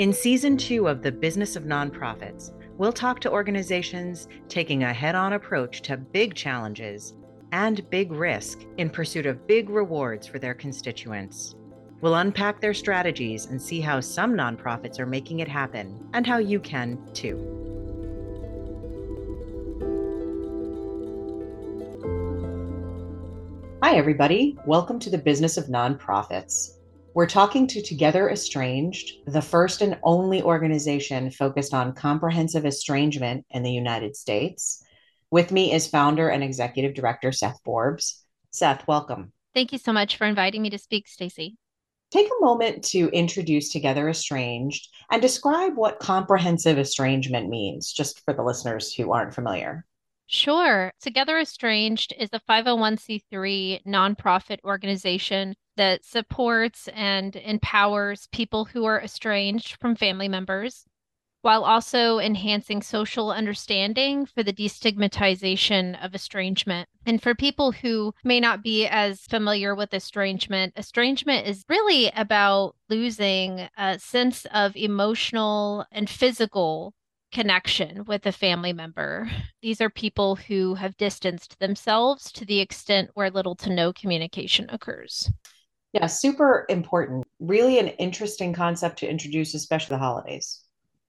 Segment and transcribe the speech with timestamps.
[0.00, 5.14] In season two of The Business of Nonprofits, we'll talk to organizations taking a head
[5.14, 7.12] on approach to big challenges
[7.52, 11.54] and big risk in pursuit of big rewards for their constituents.
[12.00, 16.38] We'll unpack their strategies and see how some nonprofits are making it happen and how
[16.38, 17.36] you can too.
[23.82, 24.56] Hi, everybody.
[24.64, 26.79] Welcome to the Business of Nonprofits.
[27.12, 33.64] We're talking to Together Estranged, the first and only organization focused on comprehensive estrangement in
[33.64, 34.80] the United States.
[35.28, 38.24] With me is founder and executive director Seth Forbes.
[38.52, 39.32] Seth, welcome.
[39.54, 41.56] Thank you so much for inviting me to speak, Stacy.
[42.12, 48.34] Take a moment to introduce Together Estranged and describe what comprehensive estrangement means, just for
[48.34, 49.84] the listeners who aren't familiar.
[50.28, 50.92] Sure.
[51.00, 59.76] Together Estranged is a 501c3 nonprofit organization that supports and empowers people who are estranged
[59.80, 60.84] from family members
[61.42, 66.88] while also enhancing social understanding for the destigmatization of estrangement.
[67.06, 72.76] And for people who may not be as familiar with estrangement, estrangement is really about
[72.90, 76.92] losing a sense of emotional and physical
[77.32, 79.30] connection with a family member.
[79.62, 84.66] These are people who have distanced themselves to the extent where little to no communication
[84.68, 85.30] occurs.
[85.92, 87.24] Yeah, super important.
[87.40, 90.62] Really an interesting concept to introduce, especially the holidays.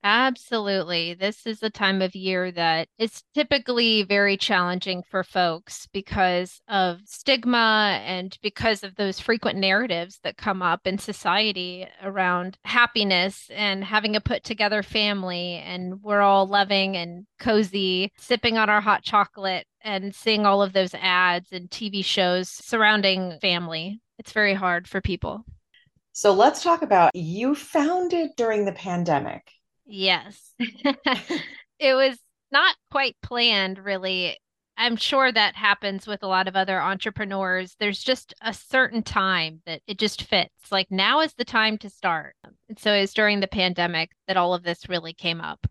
[0.03, 1.13] Absolutely.
[1.13, 7.01] This is the time of year that is typically very challenging for folks because of
[7.05, 13.83] stigma and because of those frequent narratives that come up in society around happiness and
[13.83, 15.61] having a put together family.
[15.63, 20.73] And we're all loving and cozy, sipping on our hot chocolate and seeing all of
[20.73, 23.99] those ads and TV shows surrounding family.
[24.21, 25.43] It's very hard for people.
[26.11, 29.49] So let's talk about you founded during the pandemic.
[29.83, 30.53] Yes.
[30.59, 32.19] it was
[32.51, 34.37] not quite planned, really.
[34.77, 37.75] I'm sure that happens with a lot of other entrepreneurs.
[37.79, 40.71] There's just a certain time that it just fits.
[40.71, 42.35] Like now is the time to start.
[42.69, 45.65] And so it was during the pandemic that all of this really came up.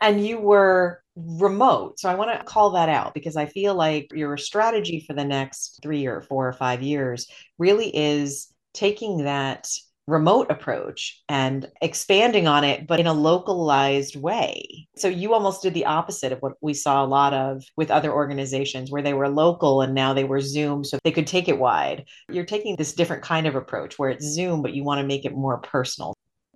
[0.00, 1.98] And you were remote.
[1.98, 5.24] So I want to call that out because I feel like your strategy for the
[5.24, 7.26] next three or four or five years
[7.58, 9.68] really is taking that
[10.08, 14.88] remote approach and expanding on it, but in a localized way.
[14.96, 18.12] So you almost did the opposite of what we saw a lot of with other
[18.12, 21.58] organizations where they were local and now they were Zoom so they could take it
[21.58, 22.04] wide.
[22.28, 25.24] You're taking this different kind of approach where it's Zoom, but you want to make
[25.24, 26.14] it more personal.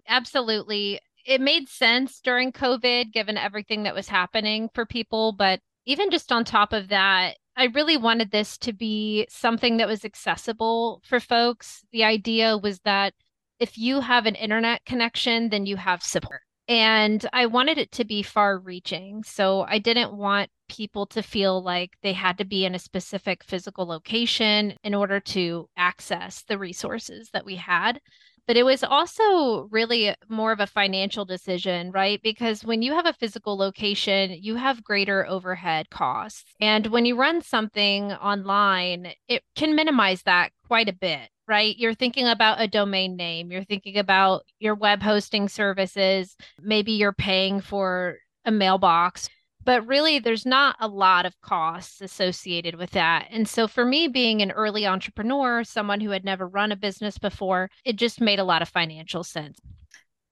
[0.09, 1.01] Absolutely.
[1.27, 5.33] It made sense during COVID, given everything that was happening for people.
[5.33, 9.89] But even just on top of that, I really wanted this to be something that
[9.89, 11.85] was accessible for folks.
[11.91, 13.15] The idea was that
[13.59, 16.43] if you have an internet connection, then you have support.
[16.69, 19.23] And I wanted it to be far reaching.
[19.23, 23.45] So I didn't want people to feel like they had to be in a specific
[23.45, 28.01] physical location in order to access the resources that we had.
[28.47, 32.21] But it was also really more of a financial decision, right?
[32.23, 36.45] Because when you have a physical location, you have greater overhead costs.
[36.61, 41.77] And when you run something online, it can minimize that quite a bit right?
[41.79, 47.13] You're thinking about a domain name, you're thinking about your web hosting services, maybe you're
[47.13, 49.29] paying for a mailbox.
[49.67, 53.27] But really, there's not a lot of costs associated with that.
[53.31, 57.19] And so, for me, being an early entrepreneur, someone who had never run a business
[57.19, 59.59] before, it just made a lot of financial sense.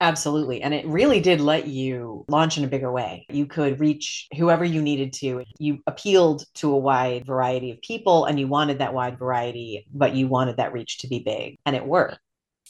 [0.01, 0.61] Absolutely.
[0.61, 3.25] And it really did let you launch in a bigger way.
[3.29, 5.43] You could reach whoever you needed to.
[5.57, 10.15] You appealed to a wide variety of people and you wanted that wide variety, but
[10.15, 11.55] you wanted that reach to be big.
[11.65, 12.19] And it worked.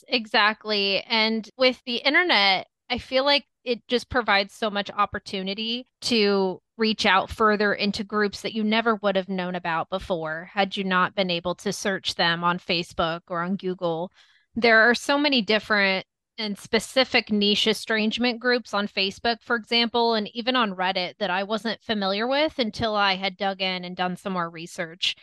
[0.08, 1.02] Exactly.
[1.02, 7.04] And with the internet, I feel like it just provides so much opportunity to reach
[7.04, 11.16] out further into groups that you never would have known about before had you not
[11.16, 14.12] been able to search them on Facebook or on Google.
[14.54, 16.06] There are so many different
[16.38, 21.42] and specific niche estrangement groups on Facebook, for example, and even on Reddit that I
[21.42, 25.16] wasn't familiar with until I had dug in and done some more research.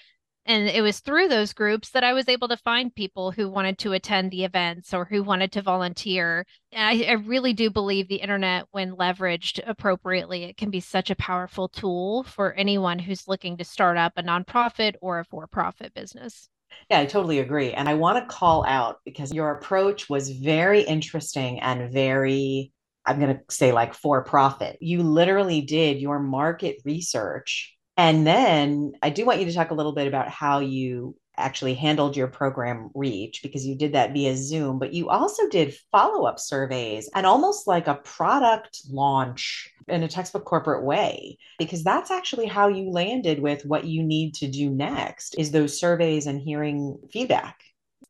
[0.46, 3.78] And it was through those groups that I was able to find people who wanted
[3.80, 6.46] to attend the events or who wanted to volunteer.
[6.74, 11.10] And I, I really do believe the internet, when leveraged appropriately, it can be such
[11.10, 15.48] a powerful tool for anyone who's looking to start up a nonprofit or a for
[15.48, 16.50] profit business.
[16.90, 17.72] Yeah, I totally agree.
[17.72, 22.74] And I want to call out because your approach was very interesting and very,
[23.06, 24.78] I'm going to say like for profit.
[24.82, 27.78] You literally did your market research.
[27.98, 31.74] And then I do want you to talk a little bit about how you actually
[31.74, 36.26] handled your program reach because you did that via Zoom, but you also did follow
[36.26, 42.12] up surveys and almost like a product launch in a textbook corporate way because that's
[42.12, 46.42] actually how you landed with what you need to do next is those surveys and
[46.42, 47.64] hearing feedback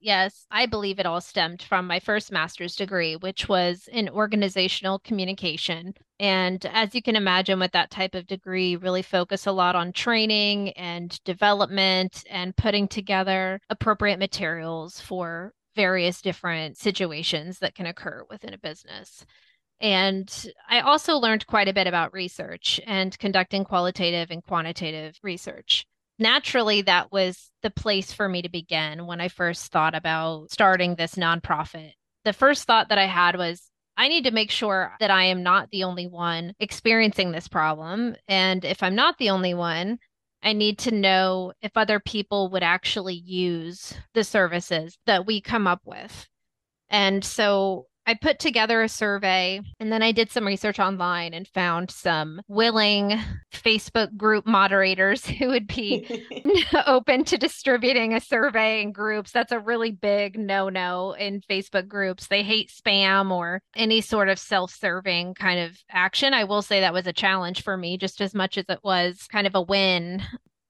[0.03, 4.99] yes, I believe it all stemmed from my first master's degree, which was in organizational
[4.99, 5.93] communication.
[6.19, 9.93] And as you can imagine, with that type of degree, really focus a lot on
[9.93, 18.23] training and development and putting together appropriate materials for various different situations that can occur
[18.29, 19.25] within a business.
[19.79, 20.31] And
[20.69, 25.85] I also learned quite a bit about research and conducting qualitative and quantitative research
[26.23, 30.95] naturally that was the place for me to begin when I first thought about starting
[30.95, 31.91] this nonprofit.
[32.25, 33.61] The first thought that I had was
[33.95, 38.15] I need to make sure that I am not the only one experiencing this problem.
[38.27, 39.99] And if I'm not the only one,
[40.41, 45.67] I need to know if other people would actually use the services that we come
[45.67, 46.27] up with.
[46.89, 51.47] And so I put together a survey and then I did some research online and
[51.47, 53.19] found some willing
[53.53, 56.25] Facebook group moderators who would be
[56.87, 59.31] open to distributing a survey in groups.
[59.31, 62.27] That's a really big no no in Facebook groups.
[62.27, 66.33] They hate spam or any sort of self serving kind of action.
[66.33, 69.27] I will say that was a challenge for me just as much as it was
[69.31, 70.21] kind of a win.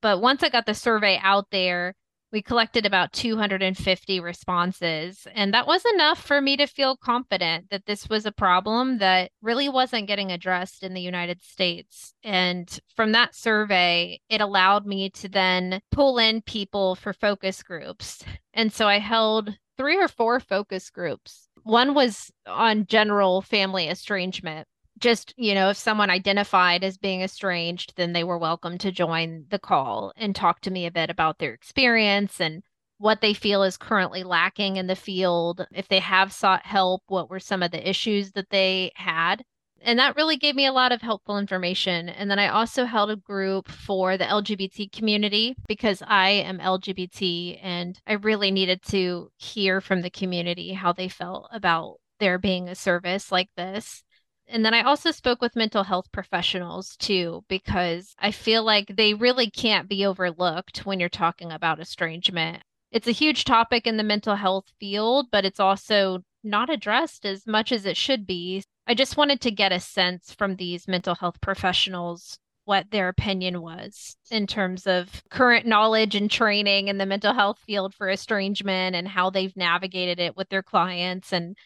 [0.01, 1.95] But once I got the survey out there,
[2.33, 5.27] we collected about 250 responses.
[5.35, 9.31] And that was enough for me to feel confident that this was a problem that
[9.43, 12.15] really wasn't getting addressed in the United States.
[12.23, 18.23] And from that survey, it allowed me to then pull in people for focus groups.
[18.51, 21.47] And so I held three or four focus groups.
[21.61, 24.67] One was on general family estrangement
[25.03, 29.43] just you know if someone identified as being estranged then they were welcome to join
[29.49, 32.63] the call and talk to me a bit about their experience and
[32.99, 37.29] what they feel is currently lacking in the field if they have sought help what
[37.29, 39.43] were some of the issues that they had.
[39.81, 42.07] And that really gave me a lot of helpful information.
[42.07, 47.59] And then i also held a group for the lgbt community because i am lgbt
[47.61, 52.69] and i really needed to hear from the community how they felt about there being
[52.69, 54.01] a service like this
[54.47, 59.13] and then I also spoke with mental health professionals too, because I feel like they
[59.13, 62.63] really can't be overlooked when you're talking about estrangement.
[62.91, 67.47] It's a huge topic in the mental health field, but it's also not addressed as
[67.47, 68.63] much as it should be.
[68.85, 73.61] I just wanted to get a sense from these mental health professionals what their opinion
[73.61, 78.95] was in terms of current knowledge and training in the mental health field for estrangement
[78.95, 81.57] and how they've navigated it with their clients and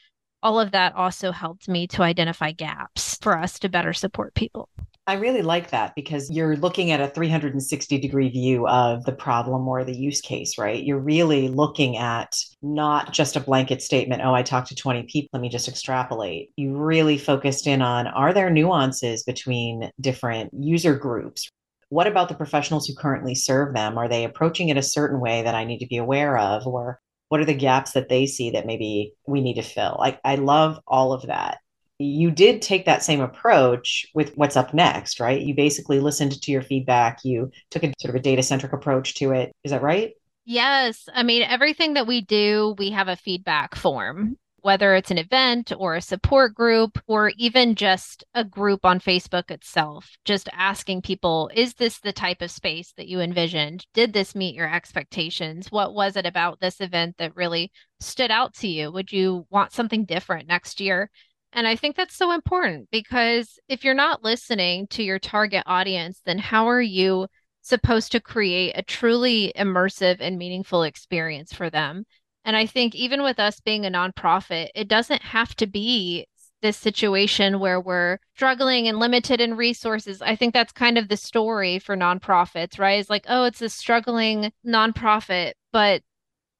[0.43, 4.69] all of that also helped me to identify gaps for us to better support people.
[5.07, 9.65] I really like that because you're looking at a 360 degree view of the problem
[9.65, 10.83] or the use case, right?
[10.83, 15.29] You're really looking at not just a blanket statement, oh, I talked to 20 people,
[15.31, 16.49] let me just extrapolate.
[16.57, 21.49] You really focused in on are there nuances between different user groups?
[21.87, 23.97] What about the professionals who currently serve them?
[23.97, 26.67] Are they approaching it a certain way that I need to be aware of?
[26.67, 26.99] Or
[27.29, 29.97] what are the gaps that they see that maybe we need to fill?
[29.99, 31.59] Like i love all of that.
[31.99, 35.41] You did take that same approach with what's up next right?
[35.41, 37.19] You basically listened to your feedback.
[37.23, 39.51] You took a sort of a data centric approach to it.
[39.63, 40.11] Is that right?
[40.45, 41.09] Yes.
[41.13, 45.71] I mean everything that we do we have a feedback form whether it's an event
[45.77, 51.49] or a support group or even just a group on Facebook itself, just asking people,
[51.53, 53.85] is this the type of space that you envisioned?
[53.93, 55.71] Did this meet your expectations?
[55.71, 58.91] What was it about this event that really stood out to you?
[58.91, 61.09] Would you want something different next year?
[61.53, 66.21] And I think that's so important because if you're not listening to your target audience,
[66.25, 67.27] then how are you
[67.61, 72.05] supposed to create a truly immersive and meaningful experience for them?
[72.47, 76.27] And I think even with us being a nonprofit, it doesn't have to be
[76.61, 80.21] this situation where we're struggling and limited in resources.
[80.21, 83.01] I think that's kind of the story for nonprofits, right?
[83.01, 86.03] It's like, oh, it's a struggling nonprofit, but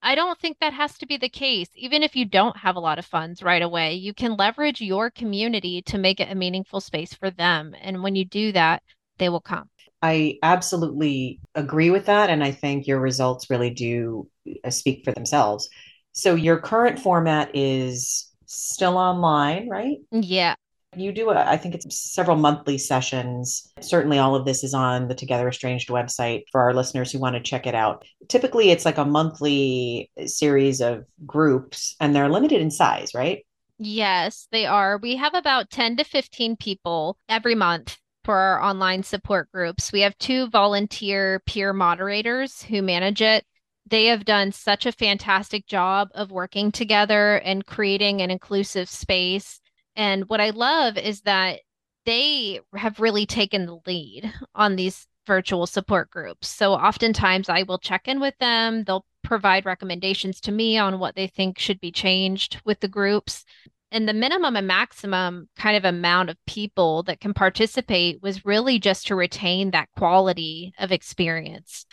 [0.02, 1.70] I don't think that has to be the case.
[1.74, 5.10] Even if you don't have a lot of funds right away, you can leverage your
[5.10, 7.74] community to make it a meaningful space for them.
[7.82, 8.84] And when you do that,
[9.20, 9.70] they will come.
[10.02, 12.30] I absolutely agree with that.
[12.30, 14.30] And I think your results really do
[14.64, 15.70] uh, speak for themselves.
[16.12, 19.98] So your current format is still online, right?
[20.12, 20.56] Yeah.
[20.96, 23.72] You do, a, I think it's several monthly sessions.
[23.82, 27.36] Certainly, all of this is on the Together Estranged website for our listeners who want
[27.36, 28.06] to check it out.
[28.30, 33.46] Typically, it's like a monthly series of groups, and they're limited in size, right?
[33.78, 34.98] Yes, they are.
[34.98, 39.94] We have about 10 to 15 people every month for our online support groups.
[39.94, 43.46] We have two volunteer peer moderators who manage it.
[43.90, 49.62] They have done such a fantastic job of working together and creating an inclusive space.
[49.96, 51.62] And what I love is that
[52.06, 56.50] they have really taken the lead on these virtual support groups.
[56.50, 58.84] So oftentimes I will check in with them.
[58.84, 63.46] They'll provide recommendations to me on what they think should be changed with the groups.
[63.92, 68.80] And the minimum and maximum kind of amount of people that can participate was really
[68.80, 71.86] just to retain that quality of experience.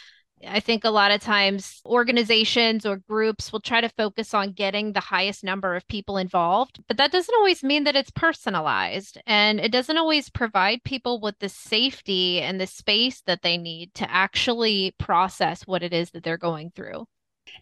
[0.46, 4.92] I think a lot of times organizations or groups will try to focus on getting
[4.92, 9.60] the highest number of people involved, but that doesn't always mean that it's personalized and
[9.60, 14.10] it doesn't always provide people with the safety and the space that they need to
[14.10, 17.06] actually process what it is that they're going through.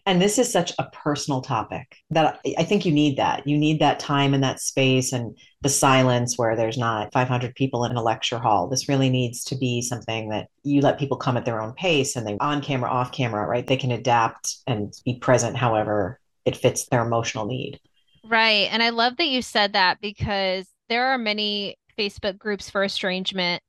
[0.05, 3.47] And this is such a personal topic that I think you need that.
[3.47, 7.85] You need that time and that space and the silence where there's not 500 people
[7.85, 8.67] in a lecture hall.
[8.67, 12.15] This really needs to be something that you let people come at their own pace
[12.15, 13.65] and they on camera, off camera, right?
[13.65, 17.79] They can adapt and be present however it fits their emotional need.
[18.25, 18.67] Right.
[18.71, 23.61] And I love that you said that because there are many Facebook groups for estrangement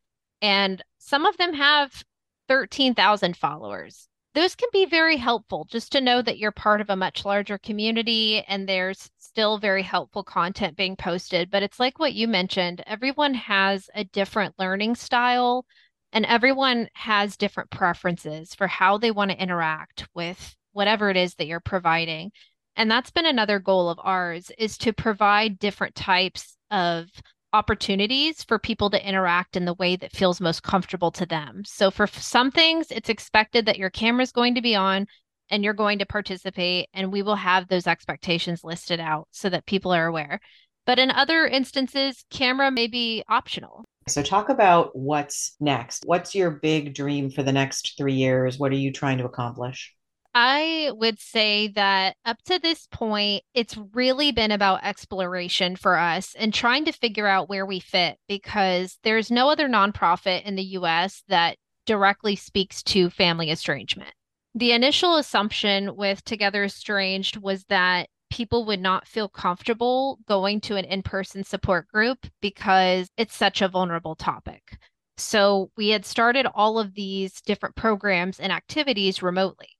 [0.42, 2.04] and some of them have
[2.48, 6.96] 13,000 followers those can be very helpful just to know that you're part of a
[6.96, 11.50] much larger community and there's still very helpful content being posted.
[11.50, 15.64] But it's like what you mentioned everyone has a different learning style
[16.12, 21.34] and everyone has different preferences for how they want to interact with whatever it is
[21.36, 22.32] that you're providing.
[22.76, 27.06] And that's been another goal of ours is to provide different types of
[27.54, 31.62] opportunities for people to interact in the way that feels most comfortable to them.
[31.64, 35.06] So for some things, it's expected that your camera is going to be on
[35.50, 39.66] and you're going to participate, and we will have those expectations listed out so that
[39.66, 40.40] people are aware.
[40.84, 43.84] But in other instances, camera may be optional.
[44.08, 46.02] So, talk about what's next.
[46.06, 48.58] What's your big dream for the next three years?
[48.58, 49.94] What are you trying to accomplish?
[50.36, 56.34] I would say that up to this point, it's really been about exploration for us
[56.36, 60.64] and trying to figure out where we fit because there's no other nonprofit in the
[60.78, 64.12] US that directly speaks to family estrangement.
[64.56, 70.74] The initial assumption with Together Estranged was that people would not feel comfortable going to
[70.74, 74.78] an in person support group because it's such a vulnerable topic.
[75.16, 79.73] So we had started all of these different programs and activities remotely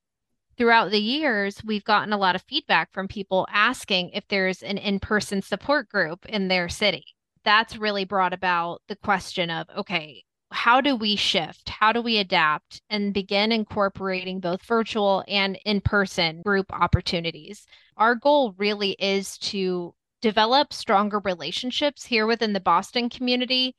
[0.57, 4.79] throughout the years, we've gotten a lot of feedback from people asking if there's an
[4.79, 7.05] in person support group in their city.
[7.45, 11.69] That's really brought about the question of okay, how do we shift?
[11.69, 17.67] How do we adapt and begin incorporating both virtual and in person group opportunities?
[17.97, 23.75] Our goal really is to develop stronger relationships here within the Boston community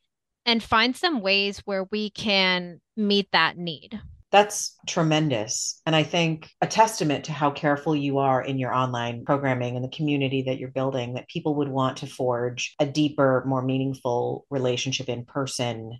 [0.46, 4.00] and find some ways where we can meet that need.
[4.32, 5.82] That's tremendous.
[5.86, 9.86] And I think a testament to how careful you are in your online programming and
[9.86, 14.46] the community that you're building, that people would want to forge a deeper, more meaningful
[14.50, 16.00] relationship in person.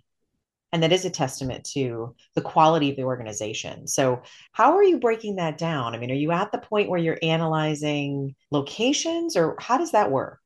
[0.72, 3.86] And that is a testament to the quality of the organization.
[3.86, 5.94] So, how are you breaking that down?
[5.94, 10.10] I mean, are you at the point where you're analyzing locations or how does that
[10.10, 10.40] work?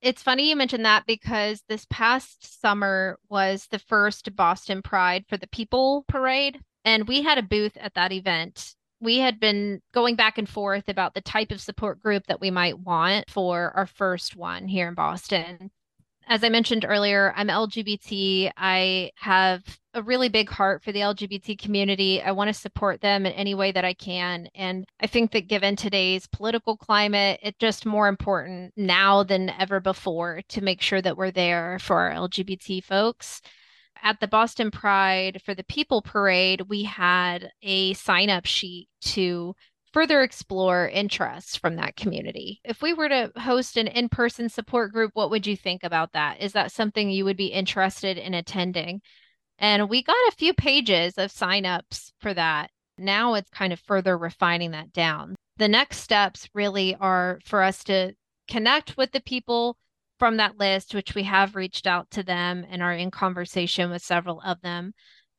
[0.00, 5.36] It's funny you mentioned that because this past summer was the first Boston Pride for
[5.36, 6.60] the People Parade.
[6.84, 8.74] And we had a booth at that event.
[9.00, 12.50] We had been going back and forth about the type of support group that we
[12.50, 15.70] might want for our first one here in Boston.
[16.30, 18.50] As I mentioned earlier, I'm LGBT.
[18.56, 19.62] I have
[19.94, 22.20] a really big heart for the LGBT community.
[22.20, 24.46] I want to support them in any way that I can.
[24.54, 29.80] And I think that given today's political climate, it's just more important now than ever
[29.80, 33.40] before to make sure that we're there for our LGBT folks
[34.02, 39.54] at the Boston Pride for the People Parade, we had a sign up sheet to
[39.92, 42.60] further explore interests from that community.
[42.64, 46.12] If we were to host an in person support group, what would you think about
[46.12, 46.40] that?
[46.40, 49.00] Is that something you would be interested in attending?
[49.58, 52.70] And we got a few pages of sign ups for that.
[52.98, 55.34] Now it's kind of further refining that down.
[55.56, 58.12] The next steps really are for us to
[58.48, 59.76] connect with the people
[60.18, 64.02] from that list, which we have reached out to them and are in conversation with
[64.02, 64.92] several of them.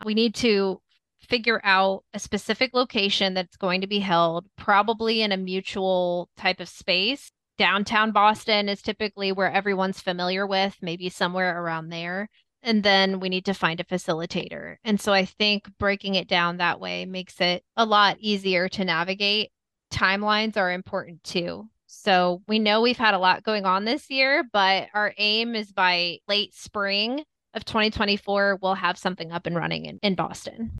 [0.06, 0.82] We need to
[1.20, 6.60] figure out a specific location that's going to be held, probably in a mutual type
[6.60, 7.32] of space.
[7.58, 12.30] Downtown Boston is typically where everyone's familiar with, maybe somewhere around there.
[12.64, 14.78] And then we need to find a facilitator.
[14.84, 18.86] And so I think breaking it down that way makes it a lot easier to
[18.86, 19.52] navigate.
[19.92, 21.70] Timelines are important too.
[21.92, 25.72] So we know we've had a lot going on this year, but our aim is
[25.72, 27.24] by late spring
[27.56, 30.78] of 2024, we'll have something up and running in, in Boston.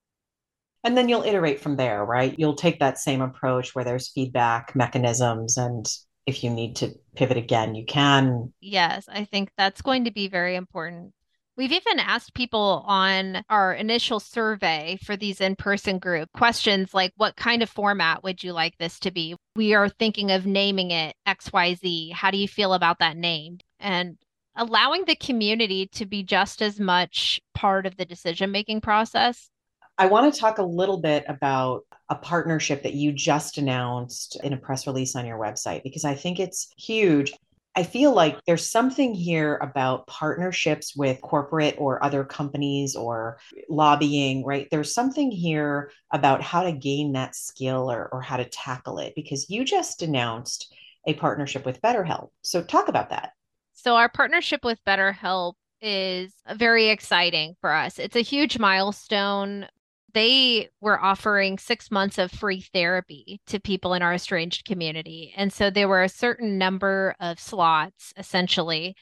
[0.84, 2.38] And then you'll iterate from there, right?
[2.38, 5.86] You'll take that same approach where there's feedback mechanisms and
[6.28, 8.54] if you need to pivot again, you can.
[8.62, 11.14] Yes, I think that's going to be very important.
[11.60, 17.12] We've even asked people on our initial survey for these in person group questions like,
[17.18, 19.36] what kind of format would you like this to be?
[19.58, 22.14] We are thinking of naming it XYZ.
[22.14, 23.58] How do you feel about that name?
[23.78, 24.16] And
[24.56, 29.50] allowing the community to be just as much part of the decision making process.
[29.98, 34.54] I want to talk a little bit about a partnership that you just announced in
[34.54, 37.34] a press release on your website because I think it's huge.
[37.80, 44.44] I feel like there's something here about partnerships with corporate or other companies or lobbying,
[44.44, 44.68] right?
[44.70, 49.14] There's something here about how to gain that skill or, or how to tackle it
[49.16, 50.76] because you just announced
[51.08, 52.32] a partnership with BetterHelp.
[52.42, 53.32] So, talk about that.
[53.72, 57.98] So, our partnership with BetterHelp is very exciting for us.
[57.98, 59.68] It's a huge milestone
[60.14, 65.34] they were offering six months of free therapy to people in our estranged community.
[65.36, 68.96] And so there were a certain number of slots essentially.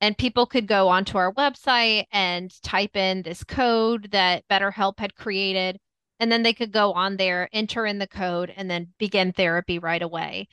[0.00, 5.14] And people could go onto our website and type in this code that BetterHelp had
[5.14, 5.78] created.
[6.20, 9.78] And then they could go on there, enter in the code, and then begin therapy
[9.78, 10.48] right away.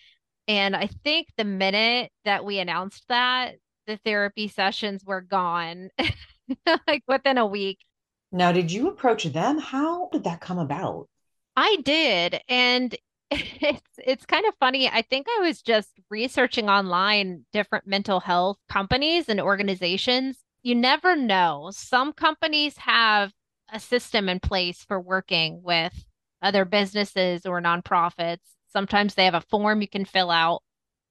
[0.47, 3.55] And I think the minute that we announced that,
[3.87, 5.89] the therapy sessions were gone,
[6.87, 7.79] like within a week.
[8.31, 9.59] Now, did you approach them?
[9.59, 11.07] How did that come about?
[11.55, 12.39] I did.
[12.47, 12.95] And
[13.31, 14.89] it's it's kind of funny.
[14.89, 20.37] I think I was just researching online different mental health companies and organizations.
[20.63, 21.71] You never know.
[21.73, 23.31] Some companies have
[23.71, 26.05] a system in place for working with
[26.41, 28.39] other businesses or nonprofits.
[28.71, 30.61] Sometimes they have a form you can fill out.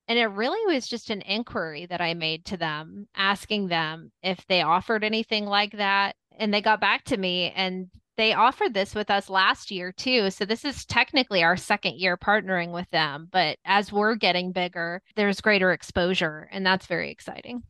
[0.09, 4.45] And it really was just an inquiry that I made to them, asking them if
[4.49, 8.95] they offered anything like that and they got back to me and they offered this
[8.95, 10.31] with us last year too.
[10.31, 13.29] So this is technically our second year partnering with them.
[13.31, 17.63] But as we're getting bigger, there's greater exposure, and that's very exciting.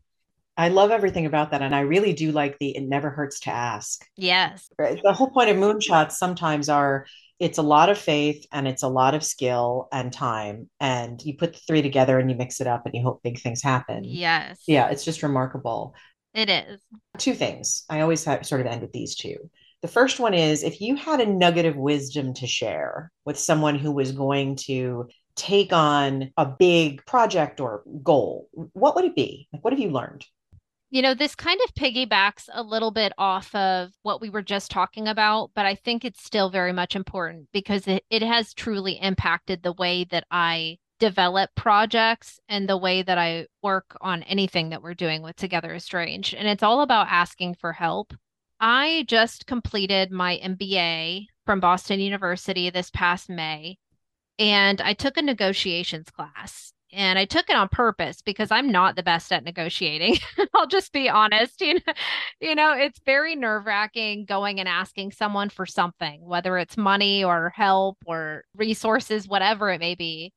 [0.57, 1.63] I love everything about that.
[1.63, 4.05] And I really do like the it never hurts to ask.
[4.17, 4.69] Yes.
[4.79, 7.07] The whole point of moonshots sometimes are
[7.39, 10.69] it's a lot of faith and it's a lot of skill and time.
[10.79, 13.41] And you put the three together and you mix it up and you hope big
[13.41, 14.05] things happen.
[14.05, 14.61] Yes.
[14.67, 15.95] Yeah, it's just remarkable.
[16.35, 16.81] It is.
[17.19, 17.85] Two things.
[17.91, 19.37] I always have, sort of end with these two.
[19.83, 23.79] The first one is if you had a nugget of wisdom to share with someone
[23.79, 29.49] who was going to take on a big project or goal, what would it be?
[29.53, 30.27] Like, what have you learned?
[30.91, 34.73] You know, this kind of piggybacks a little bit off of what we were just
[34.73, 38.99] talking about, but I think it's still very much important because it, it has truly
[39.01, 44.69] impacted the way that I develop projects and the way that I work on anything
[44.69, 46.35] that we're doing with Together Estranged.
[46.35, 48.15] And it's all about asking for help.
[48.61, 53.79] I just completed my MBA from Boston University this past May,
[54.39, 56.73] and I took a negotiations class.
[56.93, 60.17] And I took it on purpose because I'm not the best at negotiating.
[60.55, 61.61] I'll just be honest.
[61.61, 61.93] You know,
[62.41, 67.23] you know, it's very nerve wracking going and asking someone for something, whether it's money
[67.23, 70.33] or help or resources, whatever it may be.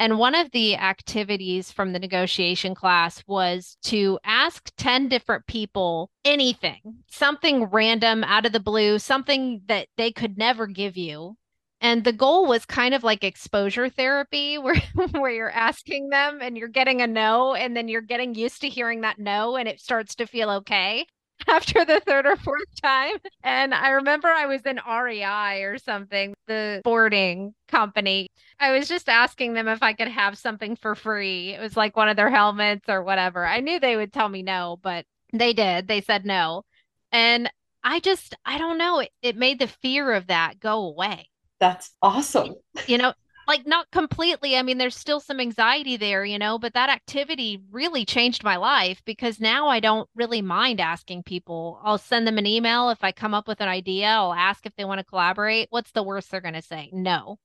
[0.00, 6.10] And one of the activities from the negotiation class was to ask 10 different people
[6.24, 11.36] anything, something random out of the blue, something that they could never give you.
[11.82, 16.56] And the goal was kind of like exposure therapy where where you're asking them and
[16.56, 19.80] you're getting a no and then you're getting used to hearing that no and it
[19.80, 21.04] starts to feel okay
[21.48, 23.16] after the third or fourth time.
[23.42, 28.28] And I remember I was in REI or something, the boarding company.
[28.58, 31.50] I was just asking them if I could have something for free.
[31.50, 33.46] It was like one of their helmets or whatever.
[33.46, 35.88] I knew they would tell me no, but they did.
[35.88, 36.62] They said no.
[37.12, 37.50] And
[37.82, 39.00] I just, I don't know.
[39.00, 41.28] It, it made the fear of that go away.
[41.58, 42.54] That's awesome.
[42.86, 43.12] You know,
[43.50, 44.56] like not completely.
[44.56, 48.54] I mean, there's still some anxiety there, you know, but that activity really changed my
[48.54, 51.80] life because now I don't really mind asking people.
[51.82, 54.76] I'll send them an email if I come up with an idea, I'll ask if
[54.76, 55.66] they want to collaborate.
[55.70, 56.90] What's the worst they're going to say?
[56.92, 57.40] No.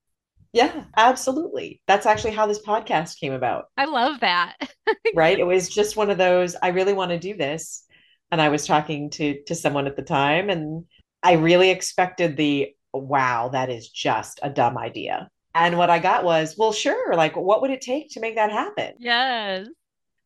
[0.52, 1.82] Yeah, absolutely.
[1.88, 3.64] That's actually how this podcast came about.
[3.76, 4.54] I love that.
[5.16, 5.40] right?
[5.40, 7.84] It was just one of those I really want to do this
[8.30, 10.84] and I was talking to to someone at the time and
[11.24, 16.22] I really expected the wow, that is just a dumb idea and what I got
[16.22, 17.14] was, well, sure.
[17.14, 18.92] Like, what would it take to make that happen?
[18.98, 19.66] Yes.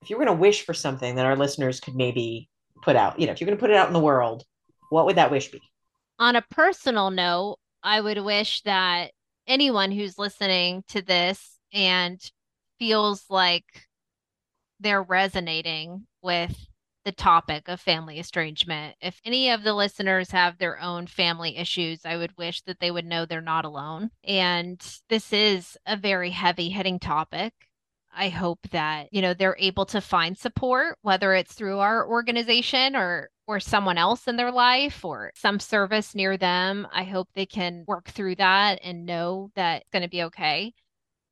[0.03, 2.51] If you were going to wish for something that our listeners could maybe
[2.83, 4.43] put out, you know, if you're going to put it out in the world,
[4.91, 5.61] what would that wish be?
[6.19, 9.13] On a personal note, I would wish that
[9.47, 12.21] anyone who's listening to this and
[12.81, 13.65] feels like
[14.81, 16.57] they're resonating with
[17.11, 18.95] the topic of family estrangement.
[19.01, 22.93] If any of the listeners have their own family issues, I would wish that they
[22.93, 24.11] would know they're not alone.
[24.23, 27.53] And this is a very heavy hitting topic.
[28.15, 32.95] I hope that, you know, they're able to find support, whether it's through our organization
[32.95, 36.87] or or someone else in their life or some service near them.
[36.93, 40.73] I hope they can work through that and know that it's going to be okay.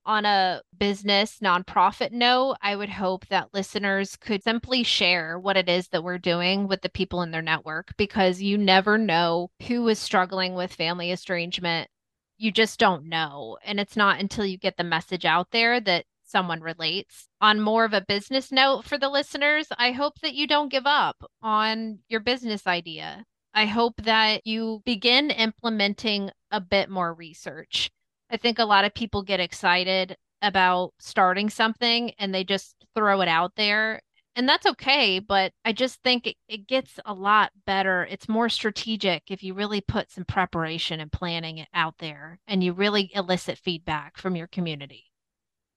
[0.08, 5.68] On a business nonprofit note, I would hope that listeners could simply share what it
[5.68, 9.86] is that we're doing with the people in their network because you never know who
[9.88, 11.90] is struggling with family estrangement.
[12.38, 13.58] You just don't know.
[13.62, 17.28] And it's not until you get the message out there that someone relates.
[17.42, 20.86] On more of a business note for the listeners, I hope that you don't give
[20.86, 23.26] up on your business idea.
[23.52, 27.90] I hope that you begin implementing a bit more research.
[28.30, 33.20] I think a lot of people get excited about starting something and they just throw
[33.20, 34.00] it out there.
[34.36, 38.06] And that's okay, but I just think it, it gets a lot better.
[38.08, 42.72] It's more strategic if you really put some preparation and planning out there and you
[42.72, 45.06] really elicit feedback from your community.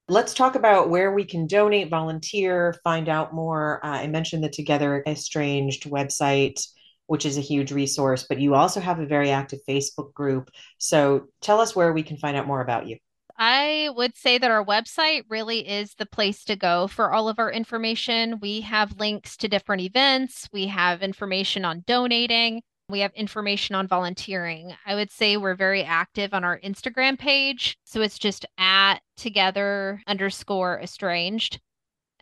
[0.08, 3.84] Let's talk about where we can donate, volunteer, find out more.
[3.84, 6.60] Uh, I mentioned the Together Estranged website,
[7.06, 10.50] which is a huge resource, but you also have a very active Facebook group.
[10.78, 12.98] So tell us where we can find out more about you.
[13.38, 17.38] I would say that our website really is the place to go for all of
[17.38, 18.38] our information.
[18.40, 23.88] We have links to different events, we have information on donating, we have information on
[23.88, 24.74] volunteering.
[24.86, 27.78] I would say we're very active on our Instagram page.
[27.84, 31.58] So it's just at together underscore estranged.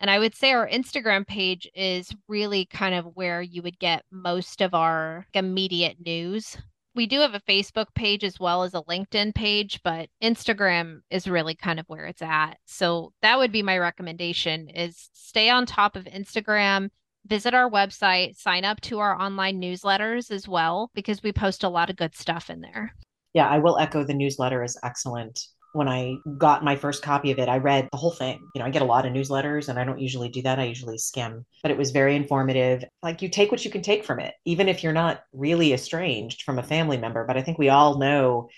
[0.01, 4.03] And I would say our Instagram page is really kind of where you would get
[4.11, 6.57] most of our immediate news.
[6.93, 11.27] We do have a Facebook page as well as a LinkedIn page, but Instagram is
[11.27, 12.57] really kind of where it's at.
[12.65, 16.89] So that would be my recommendation is stay on top of Instagram
[17.25, 21.69] visit our website, sign up to our online newsletters as well, because we post a
[21.69, 22.95] lot of good stuff in there.
[23.33, 25.39] Yeah, I will echo the newsletter is excellent.
[25.73, 28.47] When I got my first copy of it, I read the whole thing.
[28.53, 30.59] You know, I get a lot of newsletters and I don't usually do that.
[30.59, 32.83] I usually skim, but it was very informative.
[33.01, 36.41] Like you take what you can take from it, even if you're not really estranged
[36.43, 37.25] from a family member.
[37.25, 38.49] But I think we all know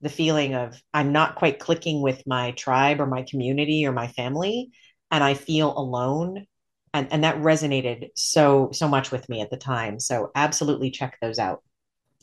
[0.00, 4.08] the feeling of I'm not quite clicking with my tribe or my community or my
[4.08, 4.70] family
[5.10, 6.46] and I feel alone
[6.94, 11.18] and and that resonated so so much with me at the time so absolutely check
[11.20, 11.62] those out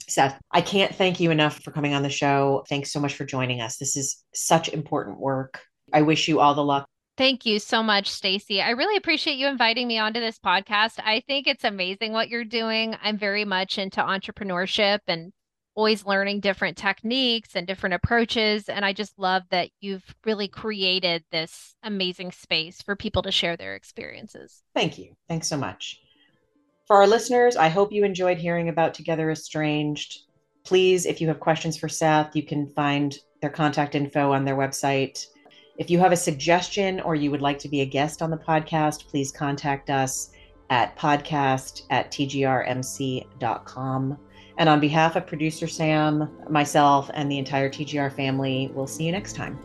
[0.07, 3.25] seth i can't thank you enough for coming on the show thanks so much for
[3.25, 5.62] joining us this is such important work
[5.93, 8.62] i wish you all the luck Thank you so much, Stacy.
[8.62, 10.99] I really appreciate you inviting me onto this podcast.
[11.03, 12.95] I think it's amazing what you're doing.
[13.01, 15.33] I'm very much into entrepreneurship and
[15.77, 18.69] always learning different techniques and different approaches.
[18.69, 23.57] And I just love that you've really created this amazing space for people to share
[23.57, 24.62] their experiences.
[24.75, 25.15] Thank you.
[25.27, 25.99] Thanks so much.
[26.88, 30.19] For our listeners, I hope you enjoyed hearing about Together Estranged.
[30.63, 34.56] Please, if you have questions for Seth, you can find their contact info on their
[34.56, 35.26] website.
[35.78, 38.38] If you have a suggestion or you would like to be a guest on the
[38.38, 40.32] podcast, please contact us
[40.69, 43.28] at podcast at tgrmc.com.
[44.58, 49.12] And on behalf of producer Sam, myself, and the entire TGR family, we'll see you
[49.12, 49.60] next time.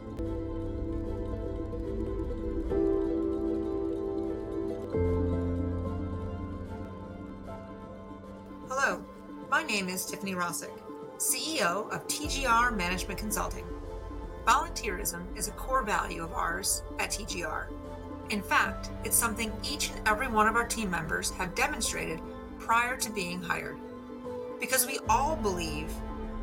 [9.73, 10.79] Name is Tiffany Rossick,
[11.17, 13.65] CEO of TGR Management Consulting.
[14.47, 17.69] Volunteerism is a core value of ours at TGR.
[18.29, 22.21] In fact, it's something each and every one of our team members have demonstrated
[22.59, 23.79] prior to being hired
[24.61, 25.91] because we all believe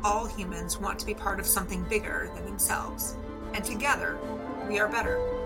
[0.02, 3.16] all humans want to be part of something bigger than themselves,
[3.54, 4.18] and together
[4.68, 5.39] we are better.